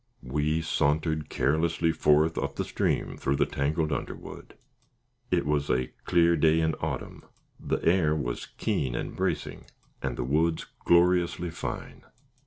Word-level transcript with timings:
We 0.23 0.63
sauntered 0.63 1.29
carelessly 1.29 1.91
forth 1.91 2.35
up 2.35 2.55
the 2.55 2.63
stream 2.63 3.17
through 3.17 3.35
the 3.35 3.45
tangled 3.45 3.91
underwood. 3.93 4.55
It 5.29 5.45
was 5.45 5.69
a 5.69 5.93
clear 6.05 6.35
day 6.35 6.59
in 6.59 6.73
autumn; 6.81 7.23
the 7.59 7.77
air 7.85 8.15
was 8.15 8.47
keen 8.57 8.95
and 8.95 9.15
bracing, 9.15 9.65
and 10.01 10.17
the 10.17 10.23
woods 10.23 10.65
gloriously 10.85 11.51
fine. 11.51 12.03